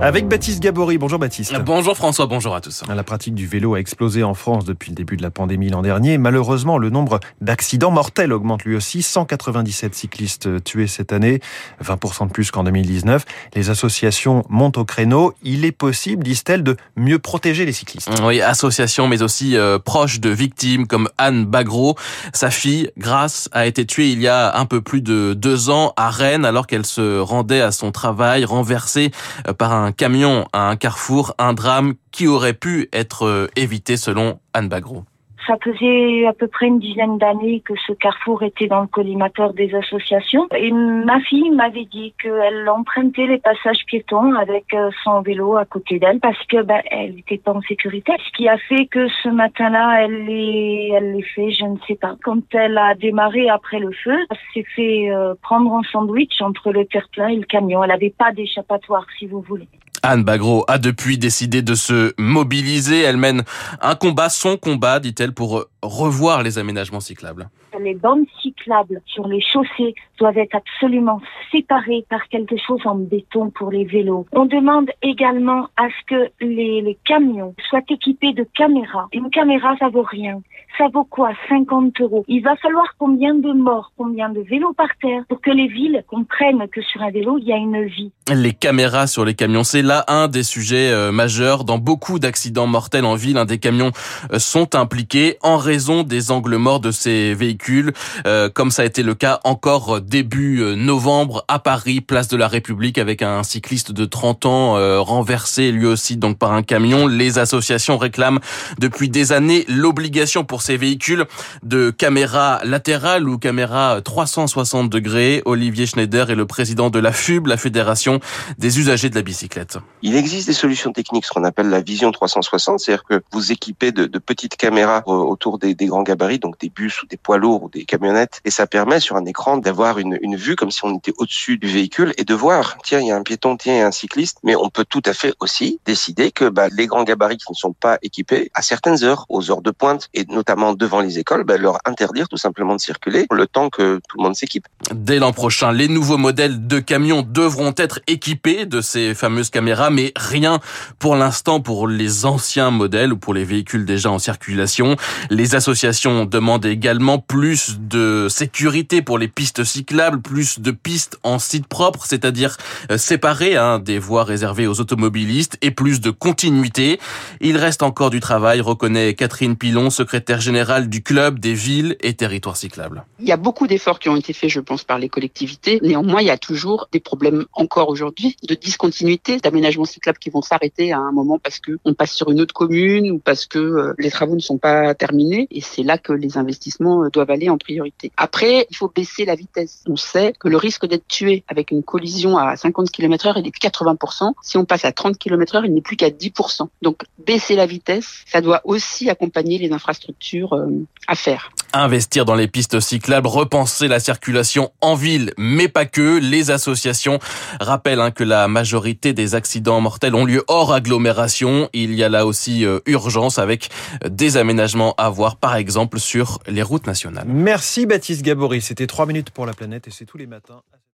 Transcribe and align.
Avec 0.00 0.28
Baptiste 0.28 0.60
Gabory. 0.60 0.96
Bonjour 0.96 1.18
Baptiste. 1.18 1.52
Bonjour 1.64 1.96
François, 1.96 2.26
bonjour 2.26 2.54
à 2.54 2.60
tous. 2.60 2.84
La 2.88 3.02
pratique 3.02 3.34
du 3.34 3.48
vélo 3.48 3.74
a 3.74 3.80
explosé 3.80 4.22
en 4.22 4.34
France 4.34 4.64
depuis 4.64 4.90
le 4.90 4.94
début 4.94 5.16
de 5.16 5.22
la 5.22 5.32
pandémie 5.32 5.70
l'an 5.70 5.82
dernier. 5.82 6.18
Malheureusement, 6.18 6.78
le 6.78 6.88
nombre 6.88 7.18
d'accidents 7.40 7.90
mortels 7.90 8.32
augmente 8.32 8.64
lui 8.64 8.76
aussi. 8.76 9.02
197 9.02 9.96
cyclistes 9.96 10.62
tués 10.62 10.86
cette 10.86 11.12
année, 11.12 11.40
20% 11.84 12.28
de 12.28 12.32
plus 12.32 12.52
qu'en 12.52 12.62
2019. 12.62 13.24
Les 13.56 13.70
associations 13.70 14.44
montent 14.48 14.78
au 14.78 14.84
créneau. 14.84 15.34
Il 15.42 15.64
est 15.64 15.72
possible, 15.72 16.22
disent-elles, 16.22 16.62
de 16.62 16.76
mieux 16.94 17.18
protéger 17.18 17.64
les 17.64 17.72
cyclistes. 17.72 18.08
Oui, 18.22 18.40
associations, 18.40 19.08
mais 19.08 19.22
aussi 19.22 19.56
euh, 19.56 19.80
proches 19.80 20.20
de 20.20 20.30
victimes 20.30 20.86
comme 20.86 21.08
Anne 21.18 21.44
Bagro. 21.44 21.96
Sa 22.32 22.50
fille, 22.50 22.92
Grace, 22.98 23.48
a 23.50 23.66
été 23.66 23.84
tuée 23.84 24.12
il 24.12 24.20
y 24.20 24.28
a 24.28 24.56
un 24.56 24.64
peu 24.64 24.80
plus 24.80 25.00
de 25.00 25.34
deux 25.34 25.70
ans 25.70 25.92
à 25.96 26.10
Rennes 26.10 26.44
alors 26.44 26.68
qu'elle 26.68 26.86
se 26.86 27.18
rendait 27.18 27.62
à 27.62 27.72
son 27.72 27.90
travail 27.90 28.44
renversée 28.44 29.10
euh, 29.48 29.52
par 29.52 29.72
un 29.72 29.87
camion 29.92 30.46
à 30.52 30.68
un 30.68 30.76
carrefour, 30.76 31.34
un 31.38 31.52
drame 31.52 31.94
qui 32.10 32.26
aurait 32.26 32.54
pu 32.54 32.88
être 32.92 33.26
euh, 33.26 33.48
évité 33.56 33.96
selon 33.96 34.40
Anne 34.52 34.68
Bagro. 34.68 35.04
Ça 35.48 35.56
faisait 35.64 36.26
à 36.26 36.34
peu 36.34 36.46
près 36.46 36.66
une 36.66 36.78
dizaine 36.78 37.16
d'années 37.16 37.60
que 37.60 37.72
ce 37.86 37.94
carrefour 37.94 38.42
était 38.42 38.66
dans 38.66 38.82
le 38.82 38.86
collimateur 38.86 39.54
des 39.54 39.74
associations. 39.74 40.46
Et 40.54 40.70
ma 40.70 41.20
fille 41.20 41.50
m'avait 41.52 41.86
dit 41.86 42.12
qu'elle 42.22 42.68
empruntait 42.68 43.26
les 43.26 43.38
passages 43.38 43.86
piétons 43.86 44.34
avec 44.34 44.66
euh, 44.74 44.90
son 45.02 45.22
vélo 45.22 45.56
à 45.56 45.64
côté 45.64 45.98
d'elle 45.98 46.20
parce 46.20 46.44
que 46.48 46.62
ben, 46.62 46.82
elle 46.90 47.14
n'était 47.14 47.38
pas 47.38 47.52
en 47.52 47.62
sécurité. 47.62 48.12
Ce 48.26 48.36
qui 48.36 48.46
a 48.46 48.58
fait 48.58 48.84
que 48.86 49.08
ce 49.22 49.30
matin-là, 49.30 50.04
elle 50.04 50.26
l'ait, 50.26 50.90
elle 50.90 51.24
fait, 51.34 51.50
je 51.50 51.64
ne 51.64 51.78
sais 51.86 51.96
pas. 51.96 52.16
Quand 52.22 52.42
elle 52.52 52.76
a 52.76 52.94
démarré 52.94 53.48
après 53.48 53.78
le 53.78 53.90
feu, 53.92 54.18
elle 54.30 54.36
s'est 54.52 54.68
fait 54.76 55.10
euh, 55.10 55.34
prendre 55.40 55.72
un 55.72 55.82
sandwich 55.84 56.42
entre 56.42 56.72
le 56.72 56.84
terre-plein 56.84 57.28
et 57.28 57.36
le 57.36 57.46
camion. 57.46 57.82
Elle 57.82 57.88
n'avait 57.88 58.14
pas 58.16 58.32
d'échappatoire, 58.32 59.06
si 59.18 59.26
vous 59.26 59.40
voulez. 59.40 59.68
Anne 60.02 60.24
Bagro 60.24 60.64
a 60.68 60.78
depuis 60.78 61.18
décidé 61.18 61.62
de 61.62 61.74
se 61.74 62.12
mobiliser. 62.18 63.02
Elle 63.02 63.16
mène 63.16 63.44
un 63.80 63.94
combat, 63.94 64.28
son 64.28 64.56
combat, 64.56 65.00
dit-elle, 65.00 65.32
pour 65.32 65.66
revoir 65.82 66.42
les 66.42 66.58
aménagements 66.58 67.00
cyclables. 67.00 67.48
Les 67.80 67.94
bandes 67.94 68.26
cyclables 68.42 69.00
sur 69.06 69.28
les 69.28 69.40
chaussées 69.40 69.94
doivent 70.18 70.38
être 70.38 70.56
absolument 70.56 71.20
séparées 71.52 72.04
par 72.08 72.26
quelque 72.28 72.56
chose 72.56 72.80
en 72.84 72.96
béton 72.96 73.50
pour 73.50 73.70
les 73.70 73.84
vélos. 73.84 74.26
On 74.32 74.46
demande 74.46 74.90
également 75.02 75.68
à 75.76 75.88
ce 75.88 76.06
que 76.06 76.30
les, 76.40 76.80
les 76.80 76.98
camions 77.04 77.54
soient 77.68 77.82
équipés 77.88 78.32
de 78.32 78.44
caméras. 78.56 79.08
Une 79.12 79.30
caméra, 79.30 79.76
ça 79.78 79.88
vaut 79.88 80.06
rien. 80.08 80.40
Ça 80.76 80.86
vaut 80.92 81.04
quoi? 81.04 81.30
50 81.48 82.00
euros. 82.00 82.24
Il 82.28 82.42
va 82.42 82.56
falloir 82.56 82.94
combien 82.98 83.34
de 83.34 83.52
morts, 83.52 83.92
combien 83.96 84.28
de 84.28 84.40
vélos 84.40 84.74
par 84.74 84.88
terre 85.00 85.22
pour 85.28 85.40
que 85.40 85.50
les 85.50 85.68
villes 85.68 86.04
comprennent 86.06 86.66
que 86.68 86.82
sur 86.82 87.02
un 87.02 87.10
vélo, 87.10 87.38
il 87.38 87.46
y 87.46 87.52
a 87.52 87.56
une 87.56 87.84
vie? 87.84 88.12
Les 88.32 88.52
caméras 88.52 89.06
sur 89.06 89.24
les 89.24 89.34
camions, 89.34 89.64
c'est 89.64 89.82
là 89.82 90.04
un 90.08 90.28
des 90.28 90.42
sujets 90.42 90.90
euh, 90.90 91.12
majeurs. 91.12 91.64
Dans 91.64 91.78
beaucoup 91.78 92.18
d'accidents 92.18 92.66
mortels 92.66 93.04
en 93.04 93.14
ville, 93.14 93.38
un 93.38 93.44
des 93.44 93.58
camions 93.58 93.92
euh, 94.32 94.38
sont 94.38 94.74
impliqués 94.74 95.36
en 95.42 95.56
raison 95.68 96.02
des 96.02 96.30
angles 96.30 96.56
morts 96.56 96.80
de 96.80 96.90
ces 96.90 97.34
véhicules, 97.34 97.92
euh, 98.26 98.48
comme 98.48 98.70
ça 98.70 98.82
a 98.82 98.84
été 98.86 99.02
le 99.02 99.14
cas 99.14 99.40
encore 99.44 100.00
début 100.00 100.62
novembre 100.76 101.44
à 101.46 101.58
Paris, 101.58 102.00
place 102.00 102.28
de 102.28 102.38
la 102.38 102.48
République, 102.48 102.96
avec 102.96 103.20
un 103.20 103.42
cycliste 103.42 103.92
de 103.92 104.04
30 104.06 104.46
ans 104.46 104.58
renversé 105.02 105.70
lui 105.70 105.84
aussi 105.84 106.16
donc 106.16 106.38
par 106.38 106.52
un 106.52 106.62
camion. 106.62 107.06
Les 107.06 107.38
associations 107.38 107.98
réclament 107.98 108.40
depuis 108.78 109.10
des 109.10 109.32
années 109.32 109.64
l'obligation 109.68 110.44
pour 110.44 110.62
ces 110.62 110.76
véhicules 110.76 111.26
de 111.62 111.90
caméras 111.90 112.60
latérales 112.64 113.28
ou 113.28 113.38
caméras 113.38 114.00
360 114.00 114.88
degrés. 114.88 115.42
Olivier 115.44 115.86
Schneider 115.86 116.30
est 116.30 116.34
le 116.34 116.46
président 116.46 116.90
de 116.90 116.98
la 116.98 117.12
FUB, 117.12 117.46
la 117.46 117.56
Fédération 117.56 118.20
des 118.58 118.78
usagers 118.78 119.10
de 119.10 119.14
la 119.14 119.22
bicyclette. 119.22 119.78
Il 120.02 120.16
existe 120.16 120.46
des 120.46 120.54
solutions 120.54 120.92
techniques, 120.92 121.26
ce 121.26 121.32
qu'on 121.32 121.44
appelle 121.44 121.68
la 121.68 121.80
vision 121.80 122.10
360, 122.12 122.80
c'est-à-dire 122.80 123.04
que 123.04 123.22
vous 123.32 123.52
équipez 123.52 123.92
de, 123.92 124.06
de 124.06 124.18
petites 124.18 124.56
caméras 124.56 125.02
autour 125.06 125.57
des, 125.58 125.74
des, 125.74 125.86
grands 125.86 126.02
gabarits, 126.02 126.38
donc 126.38 126.58
des 126.58 126.68
bus 126.68 127.02
ou 127.02 127.06
des 127.06 127.16
poids 127.16 127.38
lourds 127.38 127.64
ou 127.64 127.68
des 127.68 127.84
camionnettes, 127.84 128.40
et 128.44 128.50
ça 128.50 128.66
permet 128.66 129.00
sur 129.00 129.16
un 129.16 129.24
écran 129.24 129.58
d'avoir 129.58 129.98
une, 129.98 130.18
une 130.22 130.36
vue 130.36 130.56
comme 130.56 130.70
si 130.70 130.84
on 130.84 130.96
était 130.96 131.12
au-dessus 131.18 131.58
du 131.58 131.68
véhicule 131.68 132.14
et 132.16 132.24
de 132.24 132.34
voir, 132.34 132.78
tiens, 132.84 133.00
il 133.00 133.06
y 133.06 133.10
a 133.10 133.16
un 133.16 133.22
piéton, 133.22 133.56
tiens, 133.56 133.74
il 133.74 133.78
y 133.78 133.82
a 133.82 133.86
un 133.86 133.92
cycliste, 133.92 134.38
mais 134.44 134.56
on 134.56 134.70
peut 134.70 134.84
tout 134.88 135.02
à 135.04 135.12
fait 135.12 135.34
aussi 135.40 135.80
décider 135.84 136.30
que 136.30 136.48
bah, 136.48 136.68
les 136.76 136.86
grands 136.86 137.04
gabarits 137.04 137.36
qui 137.36 137.50
ne 137.50 137.56
sont 137.56 137.72
pas 137.72 137.98
équipés 138.02 138.50
à 138.54 138.62
certaines 138.62 139.02
heures, 139.04 139.26
aux 139.28 139.50
heures 139.50 139.62
de 139.62 139.70
pointe, 139.70 140.08
et 140.14 140.24
notamment 140.26 140.74
devant 140.74 141.00
les 141.00 141.18
écoles, 141.18 141.44
bah, 141.44 141.58
leur 141.58 141.78
interdire 141.84 142.28
tout 142.28 142.36
simplement 142.36 142.74
de 142.74 142.80
circuler 142.80 143.26
le 143.30 143.46
temps 143.46 143.70
que 143.70 144.00
tout 144.08 144.18
le 144.18 144.22
monde 144.22 144.36
s'équipe. 144.36 144.66
Dès 144.92 145.18
l'an 145.18 145.32
prochain, 145.32 145.72
les 145.72 145.88
nouveaux 145.88 146.18
modèles 146.18 146.66
de 146.66 146.78
camions 146.78 147.22
devront 147.22 147.74
être 147.76 148.00
équipés 148.06 148.66
de 148.66 148.80
ces 148.80 149.14
fameuses 149.14 149.50
caméras, 149.50 149.90
mais 149.90 150.12
rien 150.16 150.60
pour 150.98 151.16
l'instant 151.16 151.60
pour 151.60 151.88
les 151.88 152.26
anciens 152.26 152.70
modèles 152.70 153.12
ou 153.12 153.16
pour 153.16 153.34
les 153.34 153.44
véhicules 153.44 153.84
déjà 153.84 154.10
en 154.10 154.18
circulation. 154.18 154.96
Les 155.30 155.47
associations 155.54 156.24
demandent 156.24 156.66
également 156.66 157.18
plus 157.18 157.78
de 157.78 158.26
sécurité 158.28 159.02
pour 159.02 159.18
les 159.18 159.28
pistes 159.28 159.64
cyclables, 159.64 160.20
plus 160.20 160.60
de 160.60 160.70
pistes 160.70 161.18
en 161.22 161.38
site 161.38 161.66
propre, 161.66 162.04
c'est-à-dire 162.06 162.56
euh, 162.90 162.98
séparées 162.98 163.56
hein, 163.56 163.78
des 163.78 163.98
voies 163.98 164.24
réservées 164.24 164.66
aux 164.66 164.80
automobilistes 164.80 165.58
et 165.62 165.70
plus 165.70 166.00
de 166.00 166.10
continuité. 166.10 166.98
Il 167.40 167.56
reste 167.56 167.82
encore 167.82 168.10
du 168.10 168.20
travail, 168.20 168.60
reconnaît 168.60 169.14
Catherine 169.14 169.56
Pilon, 169.56 169.90
secrétaire 169.90 170.40
générale 170.40 170.88
du 170.88 171.02
club 171.02 171.38
des 171.38 171.54
villes 171.54 171.96
et 172.00 172.14
territoires 172.14 172.56
cyclables. 172.56 173.04
Il 173.20 173.26
y 173.26 173.32
a 173.32 173.36
beaucoup 173.36 173.66
d'efforts 173.66 173.98
qui 173.98 174.08
ont 174.08 174.16
été 174.16 174.32
faits, 174.32 174.50
je 174.50 174.60
pense, 174.60 174.84
par 174.84 174.98
les 174.98 175.08
collectivités. 175.08 175.78
Néanmoins, 175.82 176.20
il 176.20 176.26
y 176.26 176.30
a 176.30 176.38
toujours 176.38 176.88
des 176.92 177.00
problèmes 177.00 177.44
encore 177.52 177.88
aujourd'hui 177.88 178.36
de 178.46 178.54
discontinuité, 178.54 179.38
d'aménagement 179.38 179.84
cyclable 179.84 180.18
qui 180.18 180.30
vont 180.30 180.42
s'arrêter 180.42 180.92
à 180.92 180.98
un 180.98 181.12
moment 181.12 181.38
parce 181.38 181.58
que 181.58 181.78
on 181.84 181.94
passe 181.94 182.12
sur 182.12 182.30
une 182.30 182.40
autre 182.40 182.54
commune 182.54 183.10
ou 183.10 183.18
parce 183.18 183.46
que 183.46 183.58
euh, 183.58 183.94
les 183.98 184.10
travaux 184.10 184.34
ne 184.34 184.40
sont 184.40 184.58
pas 184.58 184.94
terminés. 184.94 185.37
Et 185.50 185.60
c'est 185.60 185.82
là 185.82 185.98
que 185.98 186.12
les 186.12 186.36
investissements 186.38 187.04
euh, 187.04 187.10
doivent 187.10 187.30
aller 187.30 187.48
en 187.48 187.58
priorité. 187.58 188.10
Après, 188.16 188.66
il 188.70 188.76
faut 188.76 188.88
baisser 188.88 189.24
la 189.24 189.34
vitesse. 189.34 189.84
On 189.86 189.96
sait 189.96 190.32
que 190.38 190.48
le 190.48 190.56
risque 190.56 190.86
d'être 190.86 191.06
tué 191.06 191.44
avec 191.48 191.70
une 191.70 191.82
collision 191.82 192.36
à 192.36 192.56
50 192.56 192.90
km 192.90 193.26
heure, 193.26 193.38
il 193.38 193.46
est 193.46 193.50
de 193.50 193.68
80%. 193.68 194.32
Si 194.42 194.56
on 194.56 194.64
passe 194.64 194.84
à 194.84 194.92
30 194.92 195.18
km 195.18 195.56
heure, 195.56 195.64
il 195.64 195.74
n'est 195.74 195.80
plus 195.80 195.96
qu'à 195.96 196.10
10%. 196.10 196.68
Donc, 196.82 197.02
baisser 197.18 197.56
la 197.56 197.66
vitesse, 197.66 198.24
ça 198.26 198.40
doit 198.40 198.60
aussi 198.64 199.10
accompagner 199.10 199.58
les 199.58 199.72
infrastructures 199.72 200.54
euh, 200.54 200.68
à 201.06 201.14
faire. 201.14 201.50
Investir 201.72 202.24
dans 202.24 202.34
les 202.34 202.48
pistes 202.48 202.80
cyclables, 202.80 203.26
repenser 203.26 203.88
la 203.88 204.00
circulation 204.00 204.72
en 204.80 204.94
ville, 204.94 205.32
mais 205.36 205.68
pas 205.68 205.84
que. 205.84 206.18
Les 206.18 206.50
associations 206.50 207.18
rappellent 207.60 208.00
hein, 208.00 208.10
que 208.10 208.24
la 208.24 208.48
majorité 208.48 209.12
des 209.12 209.34
accidents 209.34 209.80
mortels 209.80 210.14
ont 210.14 210.24
lieu 210.24 210.44
hors 210.48 210.72
agglomération. 210.72 211.68
Il 211.72 211.94
y 211.94 212.02
a 212.02 212.08
là 212.08 212.26
aussi 212.26 212.64
euh, 212.64 212.80
urgence 212.86 213.38
avec 213.38 213.68
des 214.08 214.36
aménagements 214.36 214.94
à 214.96 215.10
voir, 215.10 215.36
par 215.36 215.56
exemple, 215.56 215.98
sur 216.00 216.38
les 216.46 216.62
routes 216.62 216.86
nationales. 216.86 217.26
Merci 217.28 217.86
Baptiste 217.86 218.22
Gabory. 218.22 218.60
C'était 218.60 218.86
3 218.86 219.06
minutes 219.06 219.30
pour 219.30 219.46
la 219.46 219.52
planète 219.52 219.88
et 219.88 219.90
c'est 219.90 220.06
tous 220.06 220.18
les 220.18 220.26
matins. 220.26 220.62